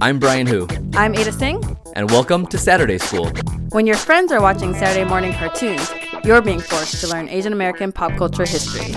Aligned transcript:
I'm 0.00 0.18
Brian 0.18 0.46
Hu, 0.46 0.68
I'm 0.94 1.14
Ada 1.14 1.32
Tseng. 1.32 1.76
and 1.96 2.10
welcome 2.10 2.46
to 2.46 2.58
Saturday 2.58 2.98
School. 2.98 3.30
When 3.70 3.86
your 3.86 3.96
friends 3.96 4.30
are 4.30 4.40
watching 4.40 4.72
Saturday 4.74 5.08
morning 5.08 5.32
cartoons, 5.32 5.90
you're 6.24 6.40
being 6.40 6.60
forced 6.60 7.00
to 7.00 7.08
learn 7.08 7.28
Asian 7.28 7.52
American 7.52 7.90
pop 7.90 8.16
culture 8.16 8.44
history. 8.46 8.94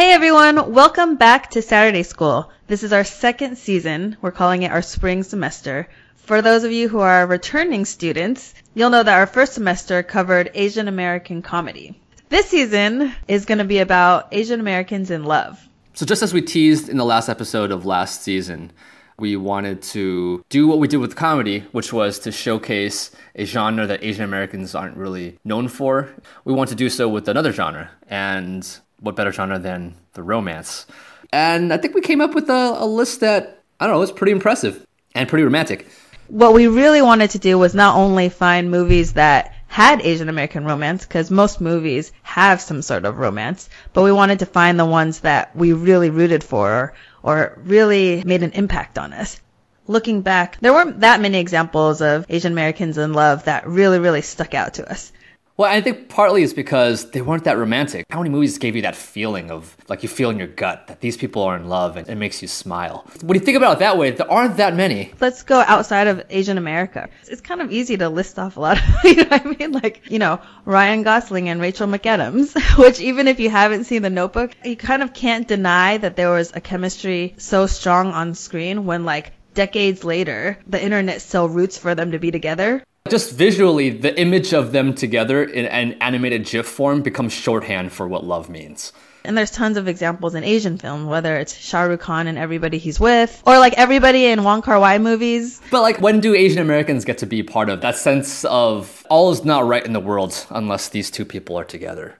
Hey 0.00 0.12
everyone, 0.12 0.72
welcome 0.72 1.16
back 1.16 1.50
to 1.50 1.60
Saturday 1.60 2.04
School. 2.04 2.50
This 2.68 2.82
is 2.82 2.94
our 2.94 3.04
second 3.04 3.58
season. 3.58 4.16
We're 4.22 4.30
calling 4.30 4.62
it 4.62 4.72
our 4.72 4.80
spring 4.80 5.22
semester. 5.22 5.90
For 6.16 6.40
those 6.40 6.64
of 6.64 6.72
you 6.72 6.88
who 6.88 7.00
are 7.00 7.26
returning 7.26 7.84
students, 7.84 8.54
you'll 8.72 8.88
know 8.88 9.02
that 9.02 9.18
our 9.18 9.26
first 9.26 9.52
semester 9.52 10.02
covered 10.02 10.52
Asian 10.54 10.88
American 10.88 11.42
comedy. 11.42 12.00
This 12.30 12.46
season 12.46 13.12
is 13.28 13.44
going 13.44 13.58
to 13.58 13.64
be 13.64 13.80
about 13.80 14.28
Asian 14.32 14.58
Americans 14.58 15.10
in 15.10 15.24
love. 15.24 15.60
So, 15.92 16.06
just 16.06 16.22
as 16.22 16.32
we 16.32 16.40
teased 16.40 16.88
in 16.88 16.96
the 16.96 17.04
last 17.04 17.28
episode 17.28 17.70
of 17.70 17.84
last 17.84 18.22
season, 18.22 18.72
we 19.18 19.36
wanted 19.36 19.82
to 19.82 20.42
do 20.48 20.66
what 20.66 20.78
we 20.78 20.88
did 20.88 20.96
with 20.96 21.14
comedy, 21.14 21.60
which 21.72 21.92
was 21.92 22.18
to 22.20 22.32
showcase 22.32 23.10
a 23.34 23.44
genre 23.44 23.86
that 23.86 24.02
Asian 24.02 24.24
Americans 24.24 24.74
aren't 24.74 24.96
really 24.96 25.38
known 25.44 25.68
for. 25.68 26.08
We 26.46 26.54
want 26.54 26.70
to 26.70 26.74
do 26.74 26.88
so 26.88 27.06
with 27.06 27.28
another 27.28 27.52
genre, 27.52 27.90
and 28.08 28.66
what 29.00 29.16
better 29.16 29.32
genre 29.32 29.58
than 29.58 29.94
the 30.12 30.22
romance? 30.22 30.86
And 31.32 31.72
I 31.72 31.76
think 31.76 31.94
we 31.94 32.00
came 32.00 32.20
up 32.20 32.34
with 32.34 32.48
a, 32.50 32.76
a 32.78 32.86
list 32.86 33.20
that, 33.20 33.62
I 33.78 33.86
don't 33.86 33.94
know, 33.94 34.00
was 34.00 34.12
pretty 34.12 34.32
impressive 34.32 34.86
and 35.14 35.28
pretty 35.28 35.44
romantic. 35.44 35.86
What 36.28 36.54
we 36.54 36.68
really 36.68 37.02
wanted 37.02 37.30
to 37.30 37.38
do 37.38 37.58
was 37.58 37.74
not 37.74 37.96
only 37.96 38.28
find 38.28 38.70
movies 38.70 39.14
that 39.14 39.54
had 39.66 40.00
Asian 40.02 40.28
American 40.28 40.64
romance, 40.64 41.06
because 41.06 41.30
most 41.30 41.60
movies 41.60 42.12
have 42.22 42.60
some 42.60 42.82
sort 42.82 43.04
of 43.04 43.18
romance, 43.18 43.68
but 43.92 44.02
we 44.02 44.10
wanted 44.10 44.40
to 44.40 44.46
find 44.46 44.78
the 44.78 44.84
ones 44.84 45.20
that 45.20 45.54
we 45.54 45.72
really 45.72 46.10
rooted 46.10 46.42
for 46.42 46.72
or, 46.72 46.94
or 47.22 47.58
really 47.64 48.22
made 48.24 48.42
an 48.42 48.50
impact 48.52 48.98
on 48.98 49.12
us. 49.12 49.40
Looking 49.86 50.22
back, 50.22 50.58
there 50.60 50.72
weren't 50.72 51.00
that 51.00 51.20
many 51.20 51.38
examples 51.38 52.00
of 52.00 52.26
Asian 52.28 52.52
Americans 52.52 52.98
in 52.98 53.12
love 53.12 53.44
that 53.44 53.66
really, 53.66 54.00
really 54.00 54.22
stuck 54.22 54.54
out 54.54 54.74
to 54.74 54.90
us. 54.90 55.12
Well, 55.60 55.70
I 55.70 55.82
think 55.82 56.08
partly 56.08 56.42
it's 56.42 56.54
because 56.54 57.10
they 57.10 57.20
weren't 57.20 57.44
that 57.44 57.58
romantic. 57.58 58.06
How 58.08 58.20
many 58.20 58.30
movies 58.30 58.56
gave 58.56 58.76
you 58.76 58.80
that 58.80 58.96
feeling 58.96 59.50
of 59.50 59.76
like 59.88 60.02
you 60.02 60.08
feel 60.08 60.30
in 60.30 60.38
your 60.38 60.46
gut 60.46 60.86
that 60.86 61.02
these 61.02 61.18
people 61.18 61.42
are 61.42 61.54
in 61.54 61.68
love 61.68 61.98
and 61.98 62.08
it 62.08 62.14
makes 62.14 62.40
you 62.40 62.48
smile? 62.48 63.06
When 63.20 63.38
you 63.38 63.44
think 63.44 63.58
about 63.58 63.76
it 63.76 63.78
that 63.80 63.98
way, 63.98 64.10
there 64.10 64.32
aren't 64.32 64.56
that 64.56 64.74
many. 64.74 65.12
Let's 65.20 65.42
go 65.42 65.60
outside 65.60 66.06
of 66.06 66.24
Asian 66.30 66.56
America. 66.56 67.10
It's 67.28 67.42
kind 67.42 67.60
of 67.60 67.70
easy 67.70 67.98
to 67.98 68.08
list 68.08 68.38
off 68.38 68.56
a 68.56 68.60
lot 68.60 68.78
of, 68.78 68.84
you 69.04 69.16
know 69.16 69.26
I 69.30 69.44
mean? 69.44 69.72
Like, 69.72 70.10
you 70.10 70.18
know, 70.18 70.40
Ryan 70.64 71.02
Gosling 71.02 71.50
and 71.50 71.60
Rachel 71.60 71.86
McAdams, 71.86 72.78
which 72.82 72.98
even 72.98 73.28
if 73.28 73.38
you 73.38 73.50
haven't 73.50 73.84
seen 73.84 74.00
the 74.00 74.08
notebook, 74.08 74.52
you 74.64 74.76
kind 74.76 75.02
of 75.02 75.12
can't 75.12 75.46
deny 75.46 75.98
that 75.98 76.16
there 76.16 76.30
was 76.30 76.52
a 76.54 76.62
chemistry 76.62 77.34
so 77.36 77.66
strong 77.66 78.12
on 78.12 78.34
screen 78.34 78.86
when 78.86 79.04
like 79.04 79.34
decades 79.52 80.04
later, 80.04 80.58
the 80.66 80.82
internet 80.82 81.20
still 81.20 81.50
roots 81.50 81.76
for 81.76 81.94
them 81.94 82.12
to 82.12 82.18
be 82.18 82.30
together. 82.30 82.82
Just 83.08 83.32
visually, 83.32 83.90
the 83.90 84.18
image 84.20 84.52
of 84.52 84.72
them 84.72 84.94
together 84.94 85.42
in 85.42 85.66
an 85.66 85.94
animated 85.94 86.44
GIF 86.44 86.66
form 86.66 87.02
becomes 87.02 87.32
shorthand 87.32 87.92
for 87.92 88.06
what 88.06 88.24
love 88.24 88.48
means. 88.50 88.92
And 89.24 89.36
there's 89.36 89.50
tons 89.50 89.76
of 89.76 89.88
examples 89.88 90.34
in 90.34 90.44
Asian 90.44 90.78
film, 90.78 91.06
whether 91.06 91.36
it's 91.36 91.56
Shah 91.56 91.82
Rukh 91.82 92.00
Khan 92.00 92.26
and 92.26 92.38
everybody 92.38 92.78
he's 92.78 93.00
with, 93.00 93.42
or 93.46 93.58
like 93.58 93.74
everybody 93.74 94.26
in 94.26 94.44
Wong 94.44 94.62
Kar 94.62 94.78
Wai 94.78 94.98
movies. 94.98 95.60
But 95.70 95.82
like, 95.82 96.00
when 96.00 96.20
do 96.20 96.34
Asian 96.34 96.60
Americans 96.60 97.04
get 97.04 97.18
to 97.18 97.26
be 97.26 97.42
part 97.42 97.68
of 97.68 97.80
that 97.80 97.96
sense 97.96 98.44
of 98.44 99.04
all 99.10 99.30
is 99.30 99.44
not 99.44 99.66
right 99.66 99.84
in 99.84 99.92
the 99.92 100.00
world 100.00 100.46
unless 100.50 100.88
these 100.88 101.10
two 101.10 101.24
people 101.24 101.58
are 101.58 101.64
together? 101.64 102.18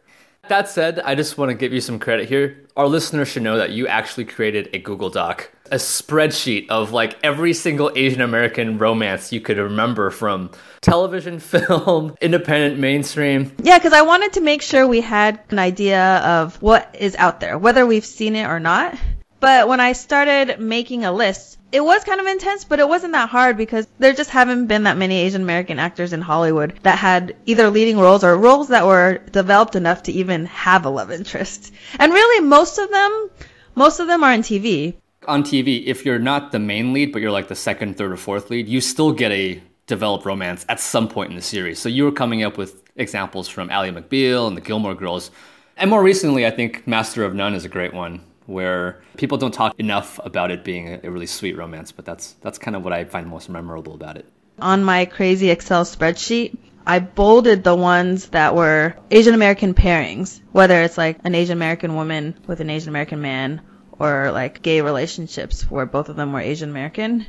That 0.48 0.68
said, 0.68 0.98
I 1.00 1.14
just 1.14 1.38
want 1.38 1.50
to 1.50 1.54
give 1.54 1.72
you 1.72 1.80
some 1.80 1.98
credit 1.98 2.28
here. 2.28 2.66
Our 2.76 2.88
listeners 2.88 3.28
should 3.28 3.44
know 3.44 3.56
that 3.58 3.70
you 3.70 3.86
actually 3.86 4.24
created 4.24 4.68
a 4.72 4.78
Google 4.78 5.08
Doc, 5.08 5.52
a 5.70 5.76
spreadsheet 5.76 6.68
of 6.68 6.92
like 6.92 7.18
every 7.22 7.52
single 7.52 7.90
Asian 7.94 8.20
American 8.20 8.78
romance 8.78 9.32
you 9.32 9.40
could 9.40 9.58
remember 9.58 10.10
from 10.10 10.50
television, 10.80 11.38
film, 11.40 12.16
independent, 12.20 12.78
mainstream. 12.78 13.52
Yeah, 13.62 13.78
because 13.78 13.92
I 13.92 14.02
wanted 14.02 14.34
to 14.34 14.40
make 14.40 14.62
sure 14.62 14.86
we 14.86 15.00
had 15.00 15.40
an 15.50 15.58
idea 15.58 16.18
of 16.18 16.60
what 16.62 16.96
is 16.98 17.16
out 17.16 17.40
there, 17.40 17.58
whether 17.58 17.86
we've 17.86 18.04
seen 18.04 18.36
it 18.36 18.46
or 18.46 18.60
not. 18.60 18.96
But 19.40 19.68
when 19.68 19.80
I 19.80 19.92
started 19.92 20.60
making 20.60 21.04
a 21.04 21.12
list, 21.12 21.58
it 21.72 21.82
was 21.82 22.04
kind 22.04 22.20
of 22.20 22.26
intense, 22.26 22.64
but 22.64 22.78
it 22.78 22.88
wasn't 22.88 23.12
that 23.12 23.28
hard 23.28 23.56
because 23.56 23.86
there 23.98 24.12
just 24.12 24.30
haven't 24.30 24.66
been 24.66 24.82
that 24.82 24.96
many 24.96 25.20
Asian 25.20 25.40
American 25.40 25.78
actors 25.78 26.12
in 26.12 26.20
Hollywood 26.20 26.78
that 26.82 26.98
had 26.98 27.36
either 27.46 27.70
leading 27.70 27.98
roles 27.98 28.24
or 28.24 28.36
roles 28.36 28.68
that 28.68 28.86
were 28.86 29.18
developed 29.30 29.76
enough 29.76 30.04
to 30.04 30.12
even 30.12 30.46
have 30.46 30.84
a 30.84 30.90
love 30.90 31.10
interest. 31.10 31.72
And 31.98 32.12
really, 32.12 32.44
most 32.44 32.78
of 32.78 32.90
them, 32.90 33.30
most 33.74 34.00
of 34.00 34.08
them 34.08 34.24
are 34.24 34.32
in 34.32 34.42
TV. 34.42 34.94
On 35.28 35.42
TV, 35.42 35.84
if 35.84 36.06
you're 36.06 36.18
not 36.18 36.50
the 36.50 36.58
main 36.58 36.94
lead, 36.94 37.12
but 37.12 37.20
you're 37.20 37.30
like 37.30 37.48
the 37.48 37.54
second, 37.54 37.98
third, 37.98 38.10
or 38.10 38.16
fourth 38.16 38.48
lead, 38.48 38.68
you 38.68 38.80
still 38.80 39.12
get 39.12 39.30
a 39.32 39.60
developed 39.86 40.24
romance 40.24 40.64
at 40.68 40.80
some 40.80 41.08
point 41.08 41.30
in 41.30 41.36
the 41.36 41.42
series. 41.42 41.78
So 41.78 41.88
you 41.88 42.04
were 42.04 42.12
coming 42.12 42.42
up 42.42 42.56
with 42.56 42.82
examples 42.96 43.46
from 43.46 43.68
Ally 43.70 43.90
McBeal 43.90 44.48
and 44.48 44.56
the 44.56 44.62
Gilmore 44.62 44.94
Girls. 44.94 45.30
And 45.76 45.90
more 45.90 46.02
recently, 46.02 46.46
I 46.46 46.50
think 46.50 46.86
Master 46.86 47.24
of 47.24 47.34
None 47.34 47.54
is 47.54 47.64
a 47.64 47.68
great 47.68 47.92
one 47.92 48.22
where 48.46 49.02
people 49.16 49.36
don't 49.36 49.52
talk 49.52 49.78
enough 49.78 50.18
about 50.24 50.50
it 50.50 50.64
being 50.64 51.00
a, 51.04 51.10
really 51.10 51.26
sweet 51.26 51.56
romance, 51.56 51.92
but 51.92 52.04
that's 52.04 52.32
that's 52.40 52.58
kind 52.58 52.74
of 52.74 52.82
what 52.82 52.92
I 52.92 53.04
find 53.04 53.26
most 53.26 53.48
memorable 53.48 53.94
about 53.94 54.16
it. 54.16 54.26
On 54.58 54.82
my 54.82 55.04
crazy 55.04 55.50
Excel 55.50 55.84
spreadsheet, 55.84 56.56
I 56.86 56.98
bolded 56.98 57.62
the 57.62 57.74
ones 57.74 58.28
that 58.28 58.54
were 58.54 58.94
Asian 59.10 59.34
American 59.34 59.74
pairings, 59.74 60.40
whether 60.52 60.82
it's 60.82 60.98
like 60.98 61.18
an 61.24 61.34
Asian 61.34 61.56
American 61.56 61.94
woman 61.94 62.34
with 62.46 62.60
an 62.60 62.70
Asian 62.70 62.88
American 62.88 63.20
man 63.20 63.60
or 64.00 64.32
like 64.32 64.62
gay 64.62 64.80
relationships 64.80 65.70
where 65.70 65.86
both 65.86 66.08
of 66.08 66.16
them 66.16 66.32
were 66.32 66.40
Asian 66.40 66.70
American. 66.70 67.26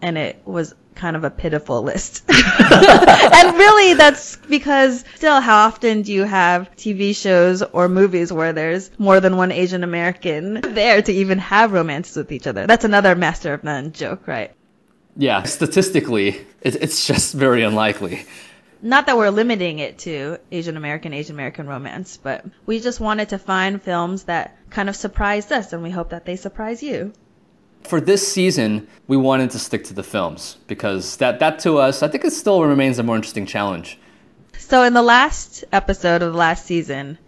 And 0.00 0.16
it 0.16 0.40
was 0.44 0.74
kind 0.94 1.16
of 1.16 1.22
a 1.22 1.30
pitiful 1.30 1.82
list. 1.82 2.24
and 2.28 3.56
really 3.56 3.94
that's 3.94 4.36
because 4.36 5.04
still 5.16 5.40
how 5.40 5.66
often 5.66 6.02
do 6.02 6.12
you 6.12 6.24
have 6.24 6.74
TV 6.76 7.14
shows 7.14 7.62
or 7.62 7.88
movies 7.88 8.32
where 8.32 8.52
there's 8.52 8.90
more 8.98 9.20
than 9.20 9.36
one 9.36 9.52
Asian 9.52 9.84
American 9.84 10.60
there 10.60 11.02
to 11.02 11.12
even 11.12 11.38
have 11.38 11.72
romances 11.72 12.16
with 12.16 12.32
each 12.32 12.46
other? 12.46 12.66
That's 12.66 12.84
another 12.84 13.14
Master 13.14 13.54
of 13.54 13.62
None 13.62 13.92
joke, 13.92 14.26
right? 14.26 14.52
Yeah, 15.16 15.42
statistically, 15.42 16.40
it's 16.62 17.06
just 17.06 17.34
very 17.34 17.64
unlikely. 17.64 18.24
Not 18.80 19.06
that 19.06 19.16
we're 19.16 19.30
limiting 19.30 19.80
it 19.80 19.98
to 20.00 20.38
Asian 20.52 20.76
American, 20.76 21.12
Asian 21.12 21.34
American 21.34 21.66
romance, 21.66 22.16
but 22.16 22.44
we 22.64 22.80
just 22.80 23.00
wanted 23.00 23.30
to 23.30 23.38
find 23.38 23.82
films 23.82 24.24
that 24.24 24.56
kind 24.70 24.88
of 24.88 24.96
surprised 24.96 25.52
us 25.52 25.72
and 25.72 25.82
we 25.82 25.90
hope 25.90 26.10
that 26.10 26.24
they 26.24 26.36
surprise 26.36 26.82
you. 26.82 27.12
For 27.82 28.00
this 28.00 28.26
season, 28.26 28.86
we 29.06 29.16
wanted 29.16 29.50
to 29.50 29.58
stick 29.58 29.84
to 29.84 29.94
the 29.94 30.02
films 30.02 30.58
because 30.66 31.16
that, 31.16 31.38
that 31.40 31.58
to 31.60 31.78
us, 31.78 32.02
I 32.02 32.08
think 32.08 32.24
it 32.24 32.32
still 32.32 32.62
remains 32.62 32.98
a 32.98 33.02
more 33.02 33.16
interesting 33.16 33.46
challenge. 33.46 33.98
So 34.58 34.82
in 34.82 34.92
the 34.92 35.02
last 35.02 35.64
episode 35.72 36.22
of 36.22 36.32
the 36.32 36.38
last 36.38 36.66
season, 36.66 37.18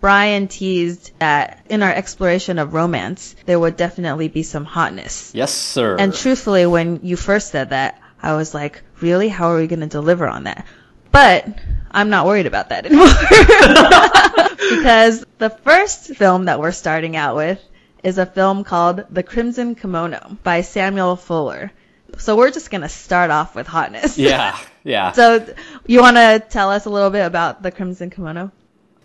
Brian 0.00 0.48
teased 0.48 1.12
that 1.18 1.64
in 1.68 1.82
our 1.82 1.92
exploration 1.92 2.58
of 2.58 2.74
romance, 2.74 3.34
there 3.46 3.58
would 3.58 3.76
definitely 3.76 4.28
be 4.28 4.42
some 4.42 4.64
hotness. 4.64 5.32
Yes, 5.34 5.52
sir. 5.52 5.96
And 5.98 6.14
truthfully, 6.14 6.66
when 6.66 7.00
you 7.02 7.16
first 7.16 7.50
said 7.50 7.70
that, 7.70 8.00
I 8.22 8.34
was 8.34 8.54
like, 8.54 8.82
really? 9.00 9.28
How 9.28 9.48
are 9.48 9.56
we 9.56 9.66
going 9.66 9.80
to 9.80 9.86
deliver 9.86 10.26
on 10.26 10.44
that? 10.44 10.66
But 11.16 11.48
I'm 11.90 12.10
not 12.10 12.26
worried 12.26 12.44
about 12.44 12.68
that 12.68 12.84
anymore. 12.84 13.06
because 14.76 15.24
the 15.38 15.48
first 15.48 16.14
film 16.14 16.44
that 16.44 16.60
we're 16.60 16.72
starting 16.72 17.16
out 17.16 17.36
with 17.36 17.58
is 18.02 18.18
a 18.18 18.26
film 18.26 18.64
called 18.64 19.02
The 19.10 19.22
Crimson 19.22 19.76
Kimono 19.76 20.36
by 20.42 20.60
Samuel 20.60 21.16
Fuller. 21.16 21.72
So 22.18 22.36
we're 22.36 22.50
just 22.50 22.70
going 22.70 22.82
to 22.82 22.90
start 22.90 23.30
off 23.30 23.54
with 23.54 23.66
hotness. 23.66 24.18
yeah, 24.18 24.58
yeah. 24.84 25.12
So 25.12 25.54
you 25.86 26.02
want 26.02 26.18
to 26.18 26.44
tell 26.50 26.70
us 26.70 26.84
a 26.84 26.90
little 26.90 27.08
bit 27.08 27.24
about 27.24 27.62
The 27.62 27.70
Crimson 27.70 28.10
Kimono? 28.10 28.52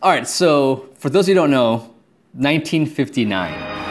All 0.03 0.11
right, 0.11 0.27
so 0.27 0.89
for 0.97 1.09
those 1.09 1.27
who 1.27 1.33
don't 1.33 1.49
know, 1.49 1.95
1959. 2.33 3.90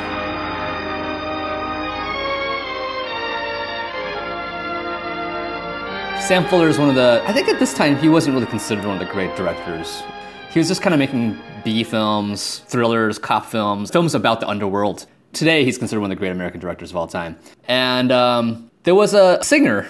Sam 6.21 6.47
Fuller 6.47 6.69
is 6.69 6.79
one 6.79 6.89
of 6.89 6.95
the, 6.95 7.25
I 7.27 7.33
think 7.33 7.49
at 7.49 7.59
this 7.59 7.75
time 7.75 7.97
he 7.97 8.09
wasn't 8.09 8.35
really 8.35 8.47
considered 8.47 8.85
one 8.85 9.01
of 9.01 9.05
the 9.05 9.13
great 9.13 9.35
directors. 9.35 10.03
He 10.51 10.61
was 10.61 10.69
just 10.69 10.81
kind 10.81 10.95
of 10.95 10.99
making 11.01 11.37
B 11.65 11.83
films, 11.83 12.61
thrillers, 12.67 13.19
cop 13.19 13.47
films, 13.47 13.91
films 13.91 14.15
about 14.15 14.39
the 14.39 14.47
underworld. 14.47 15.07
Today 15.33 15.65
he's 15.65 15.77
considered 15.77 16.01
one 16.03 16.13
of 16.13 16.17
the 16.17 16.21
great 16.21 16.31
American 16.31 16.61
directors 16.61 16.91
of 16.91 16.97
all 16.97 17.09
time. 17.09 17.37
And 17.67 18.13
um, 18.13 18.71
there 18.85 18.95
was 18.95 19.13
a 19.13 19.43
singer 19.43 19.89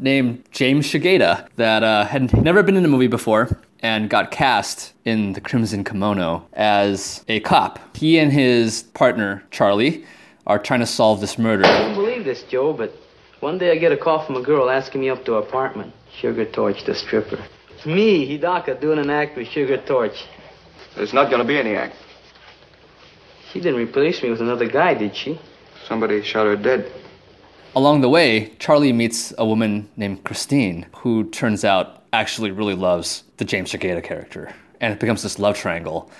named 0.00 0.44
James 0.50 0.86
Shigeta 0.86 1.48
that 1.54 1.84
uh, 1.84 2.04
had 2.06 2.32
never 2.42 2.64
been 2.64 2.76
in 2.76 2.84
a 2.84 2.88
movie 2.88 3.06
before 3.06 3.60
and 3.80 4.10
got 4.10 4.32
cast 4.32 4.92
in 5.04 5.34
The 5.34 5.40
Crimson 5.40 5.84
Kimono 5.84 6.48
as 6.54 7.24
a 7.28 7.38
cop. 7.40 7.96
He 7.96 8.18
and 8.18 8.32
his 8.32 8.82
partner, 8.82 9.44
Charlie, 9.52 10.04
are 10.48 10.58
trying 10.58 10.80
to 10.80 10.86
solve 10.86 11.20
this 11.20 11.38
murder. 11.38 11.64
I 11.64 11.78
don't 11.78 11.94
believe 11.94 12.24
this, 12.24 12.42
Joe, 12.42 12.72
but 12.72 12.92
One 13.40 13.58
day 13.58 13.70
I 13.70 13.76
get 13.76 13.92
a 13.92 13.96
call 13.98 14.24
from 14.24 14.36
a 14.36 14.42
girl 14.42 14.70
asking 14.70 15.02
me 15.02 15.10
up 15.10 15.24
to 15.26 15.32
her 15.32 15.40
apartment. 15.40 15.92
Sugar 16.18 16.46
Torch, 16.46 16.84
the 16.84 16.94
stripper. 16.94 17.38
It's 17.74 17.84
me, 17.84 18.26
Hidaka, 18.26 18.80
doing 18.80 18.98
an 18.98 19.10
act 19.10 19.36
with 19.36 19.48
Sugar 19.48 19.76
Torch. 19.76 20.24
There's 20.96 21.12
not 21.12 21.28
going 21.28 21.42
to 21.42 21.46
be 21.46 21.58
any 21.58 21.76
act. 21.76 21.96
She 23.52 23.60
didn't 23.60 23.78
replace 23.78 24.22
me 24.22 24.30
with 24.30 24.40
another 24.40 24.66
guy, 24.66 24.94
did 24.94 25.14
she? 25.14 25.38
Somebody 25.86 26.22
shot 26.22 26.46
her 26.46 26.56
dead. 26.56 26.90
Along 27.74 28.00
the 28.00 28.08
way, 28.08 28.54
Charlie 28.58 28.94
meets 28.94 29.34
a 29.36 29.44
woman 29.44 29.90
named 29.96 30.24
Christine, 30.24 30.86
who 30.96 31.24
turns 31.24 31.62
out 31.62 32.04
actually 32.14 32.50
really 32.50 32.74
loves 32.74 33.22
the 33.36 33.44
James 33.44 33.70
Shigeta 33.70 34.02
character, 34.02 34.54
and 34.80 34.94
it 34.94 34.98
becomes 34.98 35.22
this 35.22 35.38
love 35.38 35.58
triangle. 35.58 36.10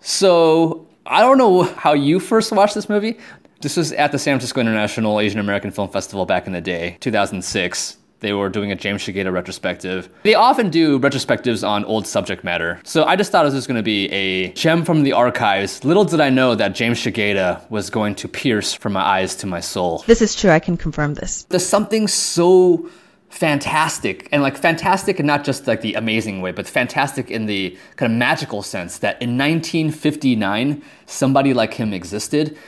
So 0.00 0.88
I 1.06 1.20
don't 1.20 1.38
know 1.38 1.62
how 1.62 1.92
you 1.92 2.18
first 2.18 2.50
watched 2.50 2.74
this 2.74 2.88
movie. 2.88 3.18
This 3.62 3.76
was 3.76 3.92
at 3.92 4.10
the 4.10 4.18
San 4.18 4.34
Francisco 4.34 4.60
International 4.60 5.20
Asian 5.20 5.38
American 5.38 5.70
Film 5.70 5.88
Festival 5.88 6.26
back 6.26 6.48
in 6.48 6.52
the 6.52 6.60
day, 6.60 6.96
2006. 6.98 7.96
They 8.18 8.32
were 8.32 8.48
doing 8.48 8.72
a 8.72 8.74
James 8.74 9.02
Shigeta 9.02 9.32
retrospective. 9.32 10.08
They 10.24 10.34
often 10.34 10.68
do 10.68 10.98
retrospectives 10.98 11.66
on 11.66 11.84
old 11.84 12.08
subject 12.08 12.42
matter. 12.42 12.80
So 12.82 13.04
I 13.04 13.14
just 13.14 13.30
thought 13.30 13.44
this 13.44 13.54
was 13.54 13.68
going 13.68 13.76
to 13.76 13.82
be 13.82 14.10
a 14.10 14.52
gem 14.52 14.84
from 14.84 15.04
the 15.04 15.12
archives. 15.12 15.84
Little 15.84 16.04
did 16.04 16.20
I 16.20 16.28
know 16.28 16.56
that 16.56 16.74
James 16.74 16.98
Shigeta 16.98 17.68
was 17.70 17.88
going 17.88 18.16
to 18.16 18.28
pierce 18.28 18.74
from 18.74 18.94
my 18.94 19.00
eyes 19.00 19.36
to 19.36 19.46
my 19.46 19.60
soul. 19.60 20.02
This 20.08 20.22
is 20.22 20.34
true. 20.34 20.50
I 20.50 20.58
can 20.58 20.76
confirm 20.76 21.14
this. 21.14 21.44
There's 21.44 21.66
something 21.66 22.08
so 22.08 22.90
fantastic 23.28 24.28
and 24.32 24.42
like 24.42 24.56
fantastic 24.56 25.20
and 25.20 25.26
not 25.26 25.44
just 25.44 25.66
like 25.66 25.80
the 25.80 25.94
amazing 25.94 26.42
way 26.42 26.52
but 26.52 26.68
fantastic 26.68 27.30
in 27.30 27.46
the 27.46 27.76
kind 27.96 28.12
of 28.12 28.18
magical 28.18 28.62
sense 28.62 28.98
that 28.98 29.14
in 29.22 29.38
1959 29.38 30.82
somebody 31.06 31.54
like 31.54 31.72
him 31.72 31.94
existed 31.94 32.58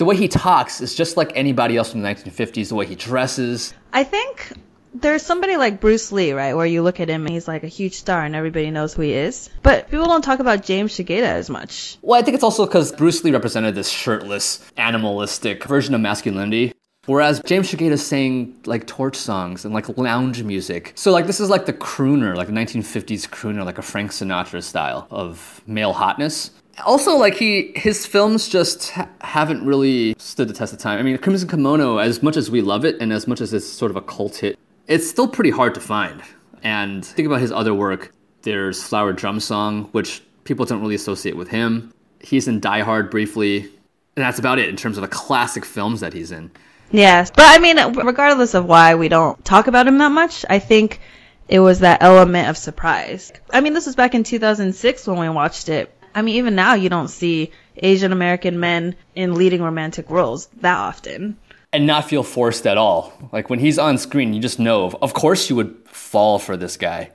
the 0.00 0.06
way 0.06 0.16
he 0.16 0.28
talks 0.28 0.80
is 0.80 0.94
just 0.94 1.18
like 1.18 1.30
anybody 1.34 1.76
else 1.76 1.90
from 1.92 2.00
the 2.00 2.08
1950s 2.08 2.70
the 2.70 2.74
way 2.74 2.86
he 2.86 2.94
dresses 2.94 3.74
I 3.92 4.02
think 4.02 4.54
there's 4.94 5.22
somebody 5.22 5.56
like 5.56 5.80
Bruce 5.80 6.10
Lee, 6.10 6.32
right, 6.32 6.54
where 6.54 6.66
you 6.66 6.82
look 6.82 6.98
at 6.98 7.08
him 7.08 7.26
and 7.26 7.32
he's 7.32 7.46
like 7.46 7.62
a 7.64 7.68
huge 7.68 7.94
star 7.94 8.24
and 8.24 8.34
everybody 8.34 8.70
knows 8.72 8.94
who 8.94 9.02
he 9.02 9.12
is. 9.12 9.48
But 9.62 9.88
people 9.88 10.06
don't 10.06 10.22
talk 10.22 10.40
about 10.40 10.64
James 10.64 10.92
Shigeta 10.92 11.22
as 11.22 11.48
much. 11.50 11.98
well 12.02 12.18
i 12.18 12.24
think 12.24 12.34
it's 12.34 12.42
also 12.42 12.66
because 12.66 12.90
bruce 12.92 13.22
lee 13.22 13.30
represented 13.30 13.74
this 13.74 13.90
shirtless 13.90 14.58
animalistic 14.78 15.64
version 15.64 15.94
of 15.94 16.00
masculinity 16.00 16.72
Whereas 17.06 17.40
James 17.44 17.68
Shigeta 17.70 17.98
sang 17.98 18.54
like 18.66 18.86
torch 18.86 19.16
songs 19.16 19.64
and 19.64 19.72
like 19.72 19.96
lounge 19.96 20.42
music. 20.42 20.92
So 20.94 21.10
like 21.10 21.26
this 21.26 21.40
is 21.40 21.48
like 21.48 21.64
the 21.64 21.72
crooner, 21.72 22.36
like 22.36 22.46
the 22.46 22.52
1950s 22.52 23.26
crooner, 23.28 23.64
like 23.64 23.78
a 23.78 23.82
Frank 23.82 24.10
Sinatra 24.10 24.62
style 24.62 25.08
of 25.10 25.62
male 25.66 25.94
hotness. 25.94 26.50
Also, 26.84 27.16
like 27.16 27.34
he, 27.34 27.72
his 27.74 28.06
films 28.06 28.48
just 28.48 28.90
ha- 28.90 29.08
haven't 29.20 29.64
really 29.64 30.14
stood 30.18 30.48
the 30.48 30.54
test 30.54 30.72
of 30.72 30.78
time. 30.78 30.98
I 30.98 31.02
mean, 31.02 31.16
Crimson 31.18 31.48
Kimono, 31.48 31.98
as 31.98 32.22
much 32.22 32.36
as 32.36 32.50
we 32.50 32.60
love 32.60 32.84
it 32.84 32.96
and 33.00 33.12
as 33.12 33.26
much 33.26 33.40
as 33.40 33.52
it's 33.52 33.66
sort 33.66 33.90
of 33.90 33.96
a 33.96 34.02
cult 34.02 34.36
hit, 34.36 34.58
it's 34.86 35.08
still 35.08 35.28
pretty 35.28 35.50
hard 35.50 35.74
to 35.74 35.80
find. 35.80 36.22
And 36.62 37.04
think 37.04 37.26
about 37.26 37.40
his 37.40 37.52
other 37.52 37.74
work. 37.74 38.12
There's 38.42 38.82
Flower 38.82 39.12
Drum 39.12 39.40
Song, 39.40 39.84
which 39.92 40.22
people 40.44 40.66
don't 40.66 40.80
really 40.80 40.94
associate 40.94 41.36
with 41.36 41.48
him. 41.48 41.92
He's 42.20 42.48
in 42.48 42.60
Die 42.60 42.80
Hard 42.80 43.10
briefly, 43.10 43.60
and 43.60 43.70
that's 44.16 44.38
about 44.38 44.58
it 44.58 44.68
in 44.68 44.76
terms 44.76 44.98
of 44.98 45.02
the 45.02 45.08
classic 45.08 45.64
films 45.64 46.00
that 46.00 46.12
he's 46.12 46.32
in. 46.32 46.50
Yes, 46.90 47.30
but 47.30 47.44
I 47.46 47.58
mean, 47.58 47.76
regardless 48.04 48.54
of 48.54 48.66
why 48.66 48.96
we 48.96 49.08
don't 49.08 49.42
talk 49.44 49.68
about 49.68 49.86
him 49.86 49.98
that 49.98 50.10
much, 50.10 50.44
I 50.50 50.58
think 50.58 51.00
it 51.48 51.60
was 51.60 51.80
that 51.80 52.02
element 52.02 52.48
of 52.48 52.56
surprise. 52.56 53.32
I 53.52 53.60
mean, 53.60 53.74
this 53.74 53.86
was 53.86 53.96
back 53.96 54.14
in 54.14 54.24
2006 54.24 55.06
when 55.06 55.18
we 55.18 55.28
watched 55.28 55.68
it. 55.68 55.94
I 56.14 56.22
mean, 56.22 56.36
even 56.36 56.54
now 56.54 56.74
you 56.74 56.88
don't 56.88 57.08
see 57.08 57.52
Asian 57.76 58.12
American 58.12 58.60
men 58.60 58.96
in 59.14 59.34
leading 59.34 59.62
romantic 59.62 60.10
roles 60.10 60.46
that 60.60 60.76
often. 60.76 61.36
and 61.72 61.86
not 61.86 62.08
feel 62.08 62.22
forced 62.22 62.66
at 62.66 62.76
all. 62.76 63.12
Like 63.32 63.48
when 63.48 63.60
he's 63.60 63.78
on 63.78 63.96
screen, 63.98 64.34
you 64.34 64.40
just 64.40 64.58
know, 64.58 64.90
of, 65.00 65.14
course, 65.14 65.48
you 65.48 65.56
would 65.56 65.76
fall 65.86 66.38
for 66.38 66.56
this 66.56 66.76
guy. 66.76 67.10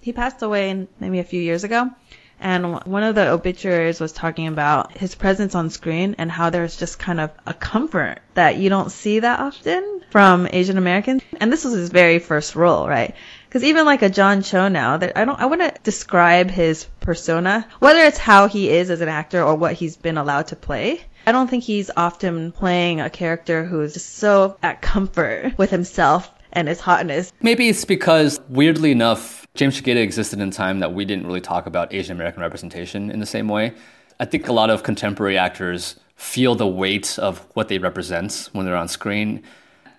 He 0.00 0.12
passed 0.12 0.42
away 0.42 0.86
maybe 1.00 1.18
a 1.18 1.24
few 1.24 1.42
years 1.42 1.64
ago, 1.64 1.90
and 2.38 2.80
one 2.84 3.02
of 3.02 3.14
the 3.16 3.28
obituaries 3.30 4.00
was 4.00 4.12
talking 4.12 4.46
about 4.46 4.96
his 4.96 5.14
presence 5.14 5.54
on 5.54 5.68
screen 5.68 6.14
and 6.18 6.30
how 6.30 6.48
there's 6.50 6.76
just 6.76 6.98
kind 6.98 7.20
of 7.20 7.30
a 7.46 7.52
comfort 7.52 8.20
that 8.34 8.56
you 8.56 8.70
don't 8.70 8.90
see 8.90 9.20
that 9.20 9.40
often 9.40 10.02
from 10.10 10.48
Asian 10.50 10.78
Americans. 10.78 11.22
And 11.38 11.52
this 11.52 11.64
was 11.64 11.74
his 11.74 11.90
very 11.90 12.18
first 12.18 12.56
role, 12.56 12.88
right? 12.88 13.14
Because 13.50 13.64
even 13.64 13.84
like 13.84 14.02
a 14.02 14.08
John 14.08 14.42
Cho 14.42 14.68
now, 14.68 14.96
that 14.96 15.18
I 15.18 15.24
don't, 15.24 15.40
I 15.40 15.46
want 15.46 15.60
to 15.60 15.74
describe 15.82 16.52
his 16.52 16.84
persona, 17.00 17.66
whether 17.80 17.98
it's 17.98 18.16
how 18.16 18.46
he 18.46 18.70
is 18.70 18.90
as 18.90 19.00
an 19.00 19.08
actor 19.08 19.42
or 19.42 19.56
what 19.56 19.72
he's 19.72 19.96
been 19.96 20.16
allowed 20.16 20.46
to 20.46 20.56
play. 20.56 21.00
I 21.26 21.32
don't 21.32 21.50
think 21.50 21.64
he's 21.64 21.90
often 21.96 22.52
playing 22.52 23.00
a 23.00 23.10
character 23.10 23.64
who 23.64 23.80
is 23.80 23.94
just 23.94 24.14
so 24.18 24.56
at 24.62 24.82
comfort 24.82 25.58
with 25.58 25.68
himself 25.68 26.30
and 26.52 26.68
his 26.68 26.78
hotness. 26.78 27.32
Maybe 27.42 27.68
it's 27.68 27.84
because, 27.84 28.40
weirdly 28.48 28.92
enough, 28.92 29.48
James 29.56 29.80
Shigeta 29.80 30.00
existed 30.00 30.38
in 30.38 30.50
a 30.50 30.52
time 30.52 30.78
that 30.78 30.94
we 30.94 31.04
didn't 31.04 31.26
really 31.26 31.40
talk 31.40 31.66
about 31.66 31.92
Asian 31.92 32.16
American 32.16 32.42
representation 32.42 33.10
in 33.10 33.18
the 33.18 33.26
same 33.26 33.48
way. 33.48 33.72
I 34.20 34.26
think 34.26 34.46
a 34.46 34.52
lot 34.52 34.70
of 34.70 34.84
contemporary 34.84 35.36
actors 35.36 35.98
feel 36.14 36.54
the 36.54 36.68
weight 36.68 37.18
of 37.18 37.44
what 37.54 37.66
they 37.66 37.78
represent 37.78 38.48
when 38.52 38.64
they're 38.64 38.76
on 38.76 38.86
screen. 38.86 39.42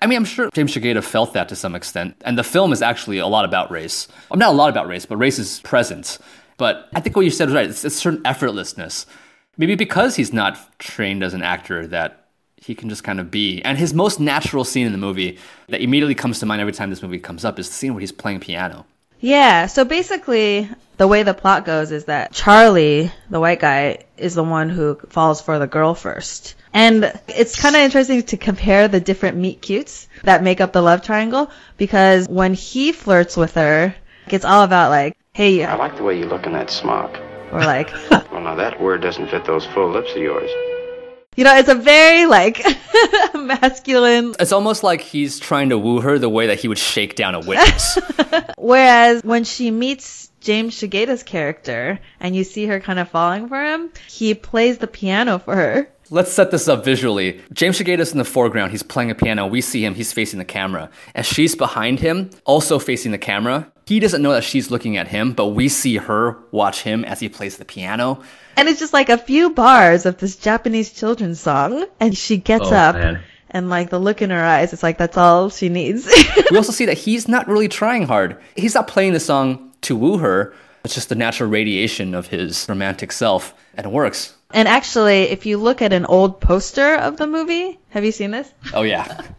I 0.01 0.07
mean, 0.07 0.18
I'm 0.18 0.25
sure 0.25 0.50
James 0.51 0.74
Shigeta 0.74 1.03
felt 1.03 1.33
that 1.33 1.50
to 1.50 1.56
some 1.56 1.75
extent, 1.75 2.15
and 2.25 2.38
the 2.38 2.44
film 2.44 2.74
is 2.74 2.81
actually 2.81 3.19
a 3.19 3.27
lot 3.27 3.45
about 3.45 3.69
race. 3.69 4.07
Well, 4.30 4.39
not 4.39 4.50
a 4.50 4.57
lot 4.57 4.69
about 4.69 4.88
race, 4.88 5.06
but 5.06 5.18
race 5.18 5.38
is 5.38 5.59
present. 5.62 6.18
But 6.57 6.89
I 6.94 7.00
think 7.00 7.15
what 7.15 7.25
you 7.25 7.31
said 7.31 7.45
was 7.45 7.56
right. 7.56 7.69
It's 7.69 7.83
a 7.83 7.89
certain 7.89 8.21
effortlessness. 8.24 9.06
Maybe 9.57 9.75
because 9.75 10.15
he's 10.15 10.33
not 10.33 10.80
trained 10.80 11.24
as 11.24 11.33
an 11.33 11.44
actor 11.44 11.86
that 11.88 12.27
he 12.57 12.75
can 12.75 12.89
just 12.89 13.03
kind 13.03 13.19
of 13.19 13.31
be. 13.31 13.62
And 13.63 13.77
his 13.77 13.94
most 13.94 14.19
natural 14.19 14.63
scene 14.63 14.86
in 14.86 14.92
the 14.92 14.98
movie 14.98 15.39
that 15.69 15.81
immediately 15.81 16.15
comes 16.15 16.39
to 16.39 16.45
mind 16.45 16.62
every 16.62 16.74
time 16.74 16.89
this 16.89 17.01
movie 17.01 17.19
comes 17.19 17.44
up 17.44 17.59
is 17.59 17.68
the 17.68 17.74
scene 17.74 17.94
where 17.94 18.01
he's 18.01 18.12
playing 18.12 18.39
piano. 18.39 18.86
Yeah, 19.19 19.68
so 19.68 19.86
basically, 19.86 20.68
the 20.97 21.07
way 21.07 21.21
the 21.24 21.33
plot 21.33 21.63
goes 21.65 21.92
is 21.92 22.06
that 22.06 22.31
Charlie, 22.31 23.12
the 23.30 23.39
white 23.39 23.59
guy, 23.59 24.00
is 24.21 24.35
the 24.35 24.44
one 24.44 24.69
who 24.69 24.95
falls 25.09 25.41
for 25.41 25.59
the 25.59 25.68
girl 25.68 25.94
first. 25.95 26.56
And 26.73 27.12
it's 27.27 27.59
kind 27.59 27.75
of 27.75 27.81
interesting 27.81 28.23
to 28.23 28.38
compare 28.38 28.88
the 28.88 29.00
different 29.01 29.38
meet 29.38 29.62
cutes 29.62 30.07
that 30.23 30.44
make 30.44 30.62
up 30.62 30.71
the 30.71 30.81
love 30.81 31.01
triangle 31.03 31.51
because 31.77 32.27
when 32.29 32.53
he 32.53 32.91
flirts 32.94 33.35
with 33.35 33.56
her, 33.56 33.94
it's 34.27 34.45
all 34.45 34.63
about 34.63 34.89
like, 34.91 35.18
hey, 35.33 35.63
I 35.65 35.75
like 35.75 35.97
the 35.97 36.03
way 36.03 36.18
you 36.18 36.25
look 36.25 36.45
in 36.45 36.53
that 36.53 36.69
smock. 36.69 37.19
or 37.51 37.59
like, 37.59 37.91
Well, 38.31 38.41
now 38.41 38.56
that 38.56 38.79
word 38.81 39.01
doesn't 39.01 39.29
fit 39.29 39.44
those 39.45 39.65
full 39.65 39.89
lips 39.91 40.12
of 40.12 40.18
yours. 40.18 40.50
you 41.35 41.44
know, 41.44 41.56
it's 41.57 41.68
a 41.69 41.75
very 41.75 42.25
like 42.25 42.63
masculine. 43.33 44.35
It's 44.39 44.51
almost 44.53 44.83
like 44.83 45.01
he's 45.01 45.39
trying 45.39 45.69
to 45.69 45.77
woo 45.77 46.00
her 46.01 46.18
the 46.19 46.29
way 46.29 46.47
that 46.47 46.59
he 46.59 46.68
would 46.68 46.77
shake 46.77 47.15
down 47.15 47.35
a 47.35 47.39
witness. 47.39 47.97
Whereas 48.57 49.23
when 49.23 49.44
she 49.44 49.71
meets 49.71 50.31
James 50.42 50.76
Shigeta's 50.76 51.24
character 51.24 52.00
and 52.19 52.36
you 52.36 52.44
see 52.44 52.66
her 52.66 52.80
kind 52.80 53.00
of 53.00 53.10
falling 53.10 53.48
for 53.48 53.64
him, 53.64 53.92
he 54.07 54.33
plays 54.33 54.80
the 54.80 54.88
piano 54.88 55.40
for 55.40 55.56
her. 55.56 55.88
Let's 56.10 56.33
set 56.33 56.52
this 56.52 56.68
up 56.68 56.83
visually. 56.83 57.40
James 57.54 57.80
Shigeta's 57.80 58.12
in 58.12 58.18
the 58.18 58.26
foreground. 58.26 58.71
He's 58.71 58.83
playing 58.83 59.12
a 59.12 59.16
piano. 59.16 59.48
We 59.48 59.62
see 59.62 59.86
him. 59.86 59.94
He's 59.95 60.12
facing 60.12 60.40
the 60.40 60.45
camera. 60.45 60.90
And 61.16 61.26
she's 61.26 61.56
behind 61.56 62.02
him, 62.02 62.31
also 62.44 62.80
facing 62.80 63.14
the 63.14 63.18
camera. 63.18 63.71
He 63.86 64.00
doesn't 64.02 64.21
know 64.21 64.33
that 64.33 64.44
she's 64.44 64.69
looking 64.71 64.98
at 64.98 65.07
him, 65.07 65.31
but 65.31 65.48
we 65.50 65.69
see 65.69 65.95
her 65.98 66.38
watch 66.52 66.81
him 66.81 67.06
as 67.06 67.21
he 67.21 67.30
plays 67.30 67.57
the 67.57 67.66
piano. 67.66 68.21
And 68.57 68.68
it's 68.68 68.80
just 68.80 68.92
like 68.94 69.07
a 69.10 69.18
few 69.18 69.52
bars 69.52 70.06
of 70.06 70.18
this 70.18 70.36
Japanese 70.36 70.92
children's 70.92 71.40
song, 71.40 71.86
and 72.00 72.18
she 72.18 72.36
gets 72.38 72.68
Oh, 72.68 72.76
up, 72.76 72.95
man. 72.95 73.21
and 73.50 73.69
like 73.69 73.90
the 73.90 74.00
look 74.00 74.21
in 74.21 74.30
her 74.31 74.44
eyes, 74.44 74.74
it's 74.74 74.83
like 74.83 74.98
that's 74.98 75.18
all 75.18 75.50
she 75.50 75.69
needs. 75.69 76.07
we 76.52 76.57
also 76.57 76.71
see 76.74 76.86
that 76.86 76.98
he's 76.98 77.28
not 77.30 77.48
really 77.48 77.68
trying 77.69 78.04
hard. 78.06 78.38
He's 78.56 78.76
not 78.76 78.88
playing 78.88 79.14
the 79.14 79.19
song 79.21 79.70
to 79.81 79.95
woo 79.95 80.18
her. 80.18 80.54
It's 80.83 80.95
just 80.95 81.09
the 81.09 81.16
natural 81.16 81.50
radiation 81.50 82.16
of 82.16 82.28
his 82.28 82.66
romantic 82.68 83.11
self, 83.11 83.54
and 83.76 83.85
it 83.85 83.92
works. 83.92 84.33
and 84.54 84.68
actually, 84.68 85.23
if 85.30 85.45
you 85.45 85.57
look 85.57 85.81
at 85.81 85.94
an 85.94 86.06
old 86.06 86.42
poster 86.42 86.95
of 86.95 87.18
the 87.18 87.28
movie, 87.28 87.80
have 87.90 88.04
you 88.04 88.11
seen 88.11 88.31
this? 88.31 88.52
Oh 88.73 88.81
yeah. 88.83 89.21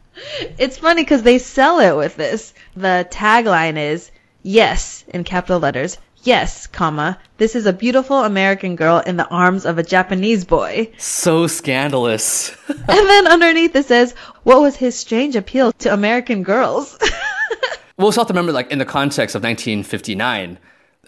It's 0.59 0.77
funny 0.77 1.03
because 1.03 1.23
they 1.23 1.39
sell 1.39 1.81
it 1.81 1.97
with 1.97 2.17
this. 2.17 2.53
The 2.77 3.09
tagline 3.11 3.79
is 3.79 4.11
"Yes" 4.43 5.05
in 5.09 5.25
capital 5.25 5.59
letters. 5.59 5.97
Yes, 6.23 6.67
comma. 6.67 7.19
This 7.39 7.57
is 7.57 7.65
a 7.67 7.73
beautiful 7.73 8.19
American 8.23 8.77
girl 8.77 8.99
in 8.99 9.17
the 9.17 9.27
arms 9.27 9.65
of 9.65 9.79
a 9.79 9.83
Japanese 9.83 10.45
boy. 10.45 10.93
so 10.99 11.47
scandalous. 11.49 12.55
And 12.69 13.09
then 13.09 13.27
underneath 13.27 13.75
it 13.75 13.87
says, 13.87 14.13
"What 14.45 14.61
was 14.61 14.77
his 14.77 14.95
strange 14.99 15.35
appeal 15.35 15.73
to 15.81 15.93
American 15.93 16.43
girls?" 16.43 16.97
We 17.99 18.05
also 18.05 18.21
have 18.21 18.29
to 18.29 18.33
remember, 18.33 18.53
like, 18.53 18.71
in 18.71 18.79
the 18.79 18.85
context 18.85 19.35
of 19.35 19.43
1959, 19.43 20.59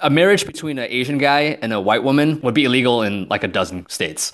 a 0.00 0.10
marriage 0.10 0.46
between 0.46 0.78
an 0.78 0.86
Asian 0.90 1.18
guy 1.18 1.58
and 1.62 1.72
a 1.72 1.80
white 1.80 2.02
woman 2.02 2.40
would 2.40 2.54
be 2.54 2.64
illegal 2.64 3.02
in 3.02 3.28
like 3.28 3.44
a 3.44 3.48
dozen 3.48 3.88
states. 3.88 4.32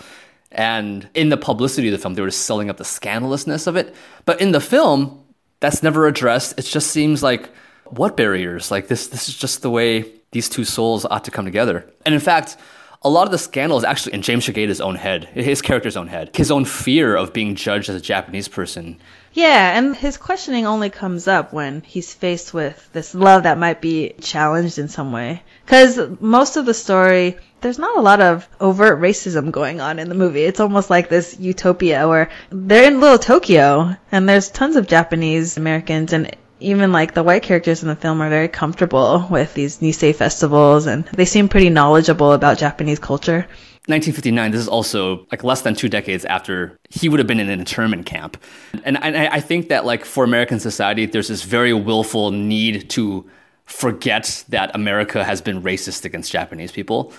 And 0.53 1.09
in 1.15 1.29
the 1.29 1.37
publicity 1.37 1.89
of 1.89 1.93
the 1.93 1.99
film, 1.99 2.15
they 2.15 2.23
were 2.23 2.29
just 2.29 2.47
selling 2.47 2.71
up 2.71 2.77
the 2.77 2.85
scandalousness 2.85 3.67
of 3.67 3.77
it. 3.77 3.95
But 4.25 4.41
in 4.41 4.53
the 4.53 4.61
film, 4.61 5.23
that's 5.61 5.83
never 5.83 6.07
addressed. 6.07 6.59
It 6.59 6.63
just 6.63 6.91
seems 6.91 7.23
like 7.23 7.51
what 7.87 8.17
barriers? 8.17 8.71
Like 8.71 8.89
this, 8.89 9.09
this 9.09 9.29
is 9.29 9.37
just 9.37 9.63
the 9.63 9.71
way 9.71 10.11
these 10.33 10.49
two 10.49 10.65
souls 10.65 11.05
ought 11.05 11.25
to 11.25 11.31
come 11.31 11.45
together. 11.45 11.87
And 12.07 12.15
in 12.15 12.21
fact, 12.21 12.57
a 13.03 13.09
lot 13.09 13.27
of 13.27 13.31
the 13.31 13.39
scandal 13.39 13.79
is 13.79 13.85
actually 13.85 14.13
in 14.13 14.23
James 14.23 14.47
Shigeta's 14.47 14.81
own 14.81 14.95
head, 14.95 15.25
his 15.25 15.63
character's 15.63 15.97
own 15.97 16.09
head, 16.09 16.31
his 16.37 16.51
own 16.51 16.67
fear 16.67 17.17
of 17.17 17.33
being 17.33 17.55
judged 17.55 17.89
as 17.89 17.97
a 17.97 18.01
Japanese 18.01 18.47
person. 18.47 18.99
Yeah, 19.33 19.79
and 19.79 19.97
his 19.97 20.19
questioning 20.19 20.67
only 20.67 20.91
comes 20.91 21.27
up 21.27 21.53
when 21.53 21.81
he's 21.83 22.13
faced 22.13 22.53
with 22.53 22.91
this 22.93 23.15
love 23.15 23.45
that 23.45 23.59
might 23.59 23.81
be 23.81 24.15
challenged 24.21 24.79
in 24.79 24.89
some 24.89 25.13
way. 25.13 25.43
Because 25.65 25.99
most 26.21 26.57
of 26.57 26.67
the 26.67 26.75
story, 26.75 27.39
there's 27.61 27.79
not 27.79 27.97
a 27.97 28.03
lot 28.03 28.21
of 28.21 28.47
overt 28.61 29.01
racism 29.01 29.51
going 29.51 29.81
on 29.81 29.99
in 29.99 30.09
the 30.09 30.15
movie. 30.15 30.43
It's 30.43 30.61
almost 30.61 30.91
like 30.91 31.09
this 31.09 31.39
utopia 31.39 32.07
where 32.07 32.29
they're 32.51 32.89
in 32.91 33.01
little 33.01 33.19
Tokyo 33.19 33.97
and 34.13 34.29
there's 34.29 34.51
tons 34.51 34.77
of 34.77 34.89
Japanese 34.89 35.57
Americans 35.57 36.13
and 36.13 36.37
even 36.61 36.93
like 36.93 37.15
the 37.15 37.23
white 37.23 37.43
characters 37.43 37.83
in 37.83 37.89
the 37.89 37.97
film 37.97 38.21
are 38.21 38.29
very 38.29 38.49
comfortable 38.49 39.27
with 39.31 39.55
these 39.55 39.79
Nisei 39.79 40.15
festivals 40.15 40.87
and 40.87 41.05
they 41.07 41.25
seem 41.25 41.49
pretty 41.49 41.71
knowledgeable 41.71 42.33
about 42.33 42.59
Japanese 42.59 42.99
culture. 42.99 43.47
1959, 43.87 44.51
this 44.53 44.61
is 44.61 44.69
also 44.69 45.27
like 45.33 45.43
less 45.43 45.63
than 45.63 45.75
two 45.75 45.89
decades 45.89 46.25
after 46.27 46.79
he 46.91 47.09
would 47.09 47.19
have 47.19 47.27
been 47.27 47.41
in 47.41 47.49
an 47.49 47.59
internment 47.59 48.07
camp. 48.07 48.37
And 48.85 48.99
I, 48.99 49.27
I 49.27 49.41
think 49.41 49.69
that 49.69 49.85
like 49.85 50.05
for 50.05 50.23
American 50.23 50.61
society, 50.61 51.07
there's 51.07 51.29
this 51.29 51.43
very 51.43 51.73
willful 51.73 52.31
need 52.31 52.91
to 52.91 53.29
forget 53.65 54.45
that 54.51 54.75
America 54.75 55.25
has 55.25 55.41
been 55.41 55.63
racist 55.63 56.05
against 56.05 56.31
Japanese 56.31 56.73
people. 56.73 57.13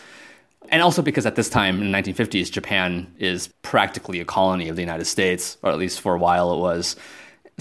And 0.70 0.82
also 0.82 1.02
because 1.02 1.26
at 1.26 1.36
this 1.36 1.50
time 1.50 1.82
in 1.82 1.92
the 1.92 1.98
1950s, 1.98 2.52
Japan 2.52 3.12
is 3.18 3.48
practically 3.64 4.20
a 4.20 4.26
colony 4.26 4.70
of 4.70 4.76
the 4.76 4.82
United 4.82 5.06
States, 5.06 5.58
or 5.64 5.72
at 5.72 5.78
least 5.78 6.00
for 6.00 6.16
a 6.16 6.20
while 6.20 6.54
it 6.54 6.60
was. 6.60 6.96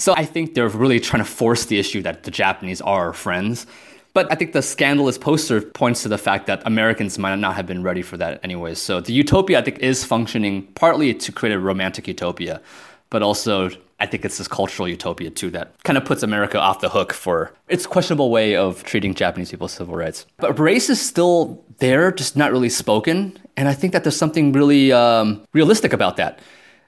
So 0.00 0.14
I 0.16 0.24
think 0.24 0.54
they're 0.54 0.68
really 0.68 0.98
trying 0.98 1.22
to 1.22 1.28
force 1.28 1.66
the 1.66 1.78
issue 1.78 2.00
that 2.02 2.22
the 2.22 2.30
Japanese 2.30 2.80
are 2.80 3.08
our 3.08 3.12
friends. 3.12 3.66
But 4.14 4.32
I 4.32 4.34
think 4.34 4.54
the 4.54 4.62
scandalous 4.62 5.18
poster 5.18 5.60
points 5.60 6.02
to 6.02 6.08
the 6.08 6.16
fact 6.16 6.46
that 6.46 6.62
Americans 6.64 7.18
might 7.18 7.36
not 7.36 7.54
have 7.54 7.66
been 7.66 7.82
ready 7.82 8.00
for 8.00 8.16
that 8.16 8.40
anyways. 8.42 8.78
So 8.78 9.00
the 9.00 9.12
utopia, 9.12 9.58
I 9.58 9.62
think, 9.62 9.78
is 9.80 10.02
functioning 10.02 10.62
partly 10.74 11.12
to 11.12 11.30
create 11.30 11.52
a 11.52 11.60
romantic 11.60 12.08
utopia, 12.08 12.62
but 13.10 13.22
also 13.22 13.68
I 14.00 14.06
think 14.06 14.24
it's 14.24 14.38
this 14.38 14.48
cultural 14.48 14.88
utopia 14.88 15.28
too 15.28 15.50
that 15.50 15.74
kind 15.84 15.98
of 15.98 16.06
puts 16.06 16.22
America 16.22 16.58
off 16.58 16.80
the 16.80 16.88
hook 16.88 17.12
for 17.12 17.52
its 17.68 17.86
questionable 17.86 18.30
way 18.30 18.56
of 18.56 18.82
treating 18.84 19.14
Japanese 19.14 19.50
people's 19.50 19.72
civil 19.72 19.94
rights. 19.94 20.24
But 20.38 20.58
race 20.58 20.88
is 20.88 20.98
still 21.00 21.62
there, 21.78 22.10
just 22.10 22.36
not 22.38 22.52
really 22.52 22.70
spoken. 22.70 23.36
And 23.58 23.68
I 23.68 23.74
think 23.74 23.92
that 23.92 24.04
there's 24.04 24.16
something 24.16 24.52
really 24.52 24.92
um, 24.92 25.42
realistic 25.52 25.92
about 25.92 26.16
that. 26.16 26.40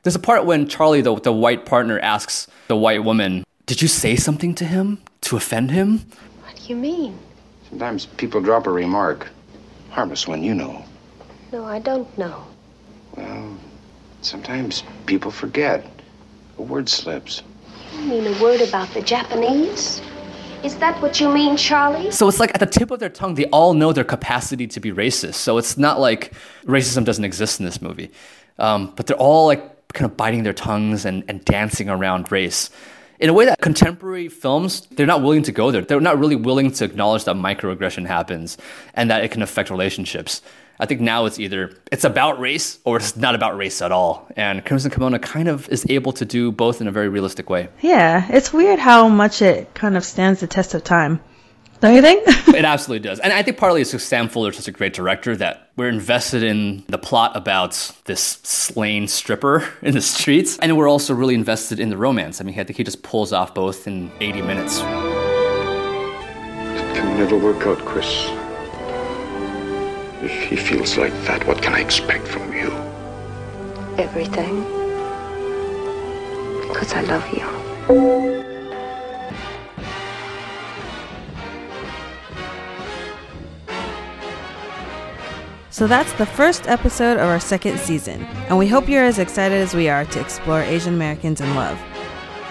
There's 0.02 0.16
a 0.16 0.20
part 0.20 0.46
when 0.46 0.66
Charlie, 0.66 1.00
the, 1.00 1.14
the 1.14 1.32
white 1.32 1.64
partner, 1.64 2.00
asks 2.00 2.48
the 2.66 2.76
white 2.76 3.04
woman, 3.04 3.44
Did 3.66 3.80
you 3.80 3.86
say 3.86 4.16
something 4.16 4.52
to 4.56 4.64
him 4.64 4.98
to 5.22 5.36
offend 5.36 5.70
him? 5.70 6.00
What 6.42 6.56
do 6.56 6.62
you 6.64 6.74
mean? 6.74 7.16
Sometimes 7.68 8.06
people 8.06 8.40
drop 8.40 8.66
a 8.66 8.70
remark. 8.70 9.28
Harmless 9.90 10.26
one, 10.26 10.42
you 10.42 10.54
know. 10.54 10.84
No, 11.52 11.64
I 11.64 11.78
don't 11.78 12.18
know. 12.18 12.44
Well, 13.16 13.56
sometimes 14.22 14.82
people 15.06 15.30
forget. 15.30 15.86
A 16.58 16.62
word 16.62 16.88
slips. 16.88 17.42
You 17.94 18.00
mean 18.00 18.26
a 18.26 18.42
word 18.42 18.60
about 18.60 18.92
the 18.94 19.02
Japanese? 19.02 20.02
Is 20.64 20.76
that 20.78 21.00
what 21.00 21.20
you 21.20 21.32
mean, 21.32 21.56
Charlie? 21.56 22.10
So 22.10 22.26
it's 22.26 22.40
like 22.40 22.54
at 22.54 22.60
the 22.60 22.66
tip 22.66 22.90
of 22.90 22.98
their 22.98 23.08
tongue, 23.08 23.34
they 23.34 23.46
all 23.46 23.74
know 23.74 23.92
their 23.92 24.04
capacity 24.04 24.66
to 24.66 24.80
be 24.80 24.90
racist. 24.90 25.34
So 25.34 25.58
it's 25.58 25.78
not 25.78 26.00
like 26.00 26.32
racism 26.64 27.04
doesn't 27.04 27.24
exist 27.24 27.60
in 27.60 27.66
this 27.66 27.80
movie. 27.80 28.10
Um, 28.58 28.92
but 28.96 29.06
they're 29.06 29.16
all 29.16 29.46
like 29.46 29.71
kind 29.92 30.10
of 30.10 30.16
biting 30.16 30.42
their 30.42 30.52
tongues 30.52 31.04
and, 31.04 31.24
and 31.28 31.44
dancing 31.44 31.88
around 31.88 32.30
race. 32.32 32.70
In 33.20 33.28
a 33.28 33.32
way 33.32 33.44
that 33.44 33.60
contemporary 33.60 34.28
films 34.28 34.86
they're 34.90 35.06
not 35.06 35.22
willing 35.22 35.44
to 35.44 35.52
go 35.52 35.70
there. 35.70 35.82
They're 35.82 36.00
not 36.00 36.18
really 36.18 36.34
willing 36.34 36.72
to 36.72 36.84
acknowledge 36.84 37.24
that 37.24 37.36
microaggression 37.36 38.06
happens 38.06 38.58
and 38.94 39.10
that 39.10 39.22
it 39.22 39.30
can 39.30 39.42
affect 39.42 39.70
relationships. 39.70 40.42
I 40.80 40.86
think 40.86 41.00
now 41.00 41.26
it's 41.26 41.38
either 41.38 41.72
it's 41.92 42.02
about 42.02 42.40
race 42.40 42.80
or 42.84 42.96
it's 42.96 43.16
not 43.16 43.36
about 43.36 43.56
race 43.56 43.80
at 43.80 43.92
all. 43.92 44.26
And 44.36 44.64
crimson 44.64 44.90
kimono 44.90 45.18
kind 45.18 45.46
of 45.46 45.68
is 45.68 45.86
able 45.88 46.12
to 46.14 46.24
do 46.24 46.50
both 46.50 46.80
in 46.80 46.88
a 46.88 46.90
very 46.90 47.08
realistic 47.08 47.48
way. 47.48 47.68
Yeah, 47.80 48.26
it's 48.28 48.52
weird 48.52 48.80
how 48.80 49.08
much 49.08 49.42
it 49.42 49.72
kind 49.74 49.96
of 49.96 50.04
stands 50.04 50.40
the 50.40 50.48
test 50.48 50.74
of 50.74 50.82
time. 50.82 51.20
Don't 51.82 51.96
you 51.96 52.00
think? 52.00 52.22
it 52.54 52.64
absolutely 52.64 53.08
does 53.08 53.18
and 53.20 53.32
i 53.32 53.42
think 53.42 53.56
partly 53.56 53.80
it's 53.80 53.90
because 53.90 54.04
sam 54.04 54.28
fuller's 54.28 54.56
such 54.56 54.68
a 54.68 54.70
great 54.70 54.92
director 54.92 55.34
that 55.34 55.70
we're 55.76 55.88
invested 55.88 56.42
in 56.42 56.84
the 56.88 56.98
plot 56.98 57.34
about 57.34 57.72
this 58.04 58.38
slain 58.44 59.08
stripper 59.08 59.66
in 59.82 59.94
the 59.94 60.00
streets 60.00 60.58
and 60.58 60.76
we're 60.76 60.88
also 60.88 61.14
really 61.14 61.34
invested 61.34 61.80
in 61.80 61.88
the 61.88 61.96
romance 61.96 62.40
i 62.40 62.44
mean 62.44 62.58
i 62.58 62.62
think 62.62 62.76
he 62.76 62.84
just 62.84 63.02
pulls 63.02 63.32
off 63.32 63.54
both 63.54 63.86
in 63.86 64.12
80 64.20 64.42
minutes 64.42 64.78
It 64.78 64.84
can 66.94 67.18
never 67.18 67.36
work 67.36 67.66
out, 67.66 67.78
Chris. 67.84 68.28
If 70.22 70.48
he 70.48 70.56
feels 70.56 70.96
like 70.96 71.12
that, 71.24 71.44
what 71.46 71.60
can 71.60 71.74
I 71.74 71.80
expect 71.80 72.28
from 72.28 72.52
you? 72.52 72.70
Everything. 73.98 74.62
Because 76.68 76.92
I 76.92 77.00
love 77.02 77.26
you. 77.32 78.31
So 85.82 85.88
that's 85.88 86.12
the 86.12 86.26
first 86.26 86.68
episode 86.68 87.16
of 87.16 87.28
our 87.28 87.40
second 87.40 87.80
season, 87.80 88.22
and 88.46 88.56
we 88.56 88.68
hope 88.68 88.88
you're 88.88 89.02
as 89.02 89.18
excited 89.18 89.60
as 89.60 89.74
we 89.74 89.88
are 89.88 90.04
to 90.04 90.20
explore 90.20 90.60
Asian 90.60 90.94
Americans 90.94 91.40
in 91.40 91.56
love. 91.56 91.76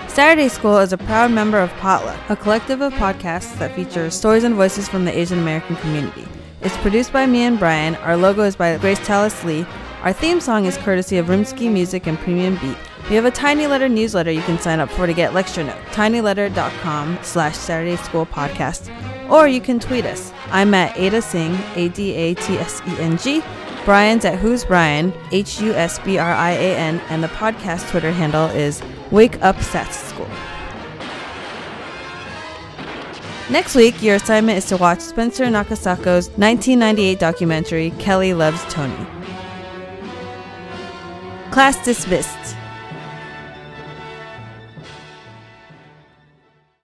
Saturday 0.09 0.49
School 0.49 0.79
is 0.79 0.91
a 0.91 0.97
proud 0.97 1.31
member 1.31 1.57
of 1.57 1.71
Potluck, 1.77 2.19
a 2.29 2.35
collective 2.35 2.81
of 2.81 2.91
podcasts 2.95 3.57
that 3.57 3.73
features 3.73 4.15
stories 4.15 4.43
and 4.43 4.55
voices 4.55 4.89
from 4.89 5.05
the 5.05 5.17
Asian 5.17 5.39
American 5.39 5.77
community. 5.77 6.27
It's 6.59 6.75
produced 6.79 7.13
by 7.13 7.25
me 7.25 7.43
and 7.43 7.57
Brian. 7.57 7.95
Our 7.95 8.17
logo 8.17 8.41
is 8.41 8.57
by 8.57 8.77
Grace 8.79 8.99
Tallis 8.99 9.45
Lee. 9.45 9.65
Our 10.03 10.11
theme 10.11 10.41
song 10.41 10.65
is 10.65 10.75
courtesy 10.75 11.17
of 11.17 11.27
Rimsky 11.27 11.71
Music 11.71 12.07
and 12.07 12.19
Premium 12.19 12.57
Beat. 12.57 12.75
We 13.09 13.15
have 13.15 13.23
a 13.23 13.31
Tiny 13.31 13.65
Letter 13.65 13.87
newsletter 13.87 14.31
you 14.31 14.41
can 14.41 14.59
sign 14.59 14.81
up 14.81 14.89
for 14.89 15.07
to 15.07 15.13
get 15.13 15.33
lecture 15.33 15.63
note. 15.63 15.79
tinyletter.com 15.91 17.19
slash 17.21 17.55
Saturday 17.55 17.95
School 17.95 18.25
Podcast. 18.25 18.89
Or 19.31 19.47
you 19.47 19.61
can 19.61 19.79
tweet 19.79 20.05
us. 20.05 20.33
I'm 20.47 20.73
at 20.73 20.97
Ada 20.97 21.21
Tseng, 21.21 21.57
A-D-A-T-S-E-N-G. 21.75 23.41
Brian's 23.85 24.25
at 24.25 24.37
Who's 24.37 24.65
Brian, 24.65 25.13
H-U-S-B-R-I-A-N, 25.31 27.01
and 27.09 27.23
the 27.23 27.29
podcast 27.29 27.89
Twitter 27.89 28.11
handle 28.11 28.47
is 28.49 28.83
Wake 29.09 29.41
Up 29.41 29.55
Sats 29.55 29.93
School. 29.93 30.29
Next 33.49 33.73
week, 33.75 34.03
your 34.03 34.15
assignment 34.15 34.57
is 34.57 34.65
to 34.65 34.77
watch 34.77 34.99
Spencer 34.99 35.45
Nakasako's 35.45 36.29
1998 36.37 37.19
documentary, 37.19 37.91
Kelly 37.99 38.33
Loves 38.33 38.61
Tony. 38.65 39.07
Class 41.51 41.83
dismissed. 41.83 42.40